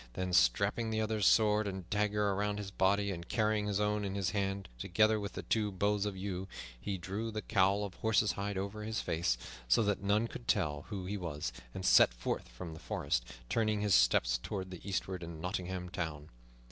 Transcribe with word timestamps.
Then, 0.13 0.33
strapping 0.33 0.89
the 0.89 0.99
other's 0.99 1.27
sword 1.27 1.67
and 1.67 1.87
dagger 1.91 2.31
around 2.31 2.57
his 2.57 2.71
body 2.71 3.11
and 3.11 3.29
carrying 3.29 3.67
his 3.67 3.79
own 3.79 4.03
in 4.03 4.15
his 4.15 4.31
hand, 4.31 4.67
together 4.79 5.19
with 5.19 5.33
the 5.33 5.43
two 5.43 5.71
bows 5.71 6.07
of 6.07 6.17
yew, 6.17 6.47
he 6.81 6.97
drew 6.97 7.29
the 7.29 7.43
cowl 7.43 7.85
of 7.85 7.93
horse's 7.93 8.31
hide 8.31 8.57
over 8.57 8.81
his 8.81 8.99
face, 8.99 9.37
so 9.67 9.83
that 9.83 10.01
none 10.01 10.27
could 10.27 10.47
tell 10.47 10.85
who 10.89 11.05
he 11.05 11.17
was, 11.17 11.53
and 11.71 11.85
set 11.85 12.15
forth 12.15 12.47
from 12.49 12.73
the 12.73 12.79
forest, 12.79 13.23
turning 13.47 13.81
his 13.81 13.93
steps 13.93 14.39
toward 14.39 14.71
the 14.71 14.81
eastward 14.83 15.21
and 15.21 15.39
Nottingham 15.39 15.87
Town. 15.89 16.29